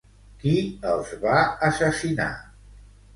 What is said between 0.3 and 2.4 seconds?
Qui els va assassinar?